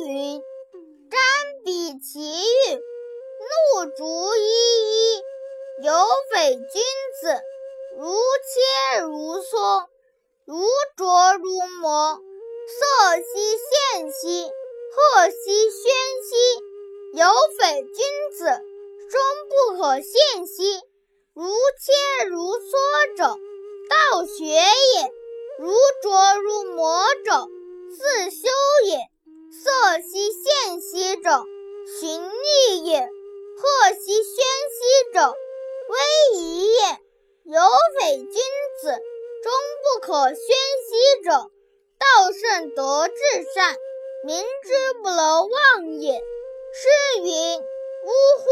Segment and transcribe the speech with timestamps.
[0.00, 0.42] 云
[1.10, 5.22] ：“瞻彼其玉，怒逐一一。
[5.82, 5.92] 有
[6.30, 6.82] 匪君
[7.20, 7.42] 子，
[7.98, 9.86] 如切如磋，
[10.44, 10.64] 如
[10.96, 12.20] 琢如磨。
[12.64, 14.50] 色兮宪兮，
[14.94, 15.82] 赫兮宣
[16.22, 16.30] 兮。
[17.14, 17.26] 有
[17.58, 18.44] 匪君子，
[19.10, 20.80] 终不可陷兮。
[21.34, 21.44] 如
[21.78, 23.24] 切如磋者，
[23.90, 25.12] 道学也；
[25.58, 25.72] 如
[26.02, 27.48] 琢如磨者，
[27.96, 28.48] 自修
[28.86, 29.11] 也。
[29.92, 31.44] 色兮献兮者，
[32.00, 33.02] 循吏也；
[33.58, 35.34] 赫兮宣兮者，
[35.90, 36.80] 威仪也。
[37.44, 37.60] 有
[38.00, 38.32] 匪君
[38.80, 38.88] 子，
[39.42, 41.30] 终不可宣兮者，
[41.98, 43.14] 道圣德至
[43.54, 43.76] 善，
[44.24, 46.14] 民之不能忘也。
[46.14, 48.50] 诗云：“呜呼！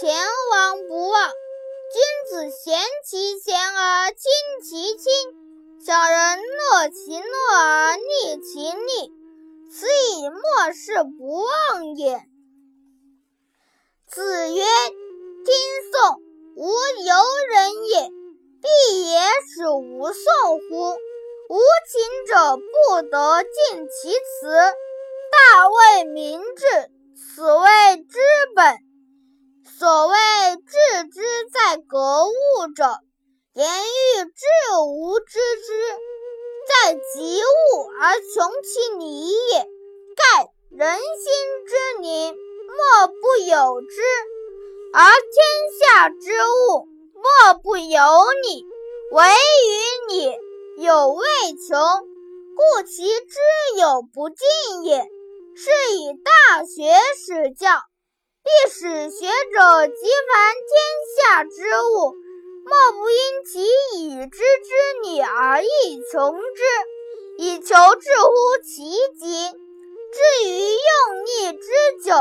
[0.00, 0.12] 前
[0.50, 1.30] 王不忘。
[1.92, 4.18] 君子贤其贤而亲
[4.64, 5.12] 其亲，
[5.86, 9.17] 小人乐其乐而逆其逆，
[9.70, 9.86] 此
[10.16, 12.20] 以莫世不忘也。”
[14.08, 14.62] 子曰
[15.44, 15.54] ：“听
[15.92, 16.22] 讼，
[16.56, 17.14] 无由
[17.52, 18.10] 人也。
[18.60, 19.20] 必也
[19.54, 20.24] 使无讼
[20.68, 20.96] 乎？
[21.48, 24.48] 无情者不得尽其辞，
[25.30, 28.18] 大为明志。”此谓知
[28.56, 28.78] 本。
[29.78, 30.16] 所谓
[30.56, 31.20] 致之
[31.52, 32.98] 在格物者，
[33.54, 34.44] 言欲致
[34.84, 35.72] 无知之，
[36.68, 39.68] 在及物而穷其理也。
[40.14, 44.02] 盖人心之灵，莫不有之，
[44.92, 45.30] 而天
[45.80, 48.00] 下之物，莫不有
[48.42, 48.66] 理。
[49.12, 51.24] 唯与你有未
[51.66, 51.80] 穷，
[52.54, 53.38] 故其知
[53.78, 55.08] 有不尽也。
[55.56, 57.80] 是以大学始教，
[58.44, 60.70] 必使学者及凡天
[61.16, 62.14] 下之物，
[62.68, 63.16] 莫不因
[63.46, 63.64] 其
[63.98, 66.62] 已知之理而易穷之，
[67.38, 68.32] 以求至乎
[68.62, 69.50] 其极。
[70.10, 71.66] 至于用力之
[72.04, 72.12] 久，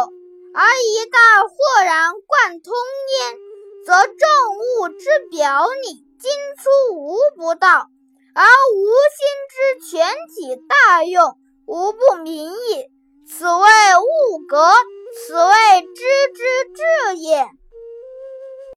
[0.54, 2.74] 而一旦豁然贯通
[3.20, 3.38] 焉，
[3.86, 4.28] 则众
[4.58, 7.90] 物之表里，今出无不到，
[8.34, 12.86] 而无心之全体大用，无不明矣。
[13.28, 13.68] 此谓
[14.00, 14.58] 物格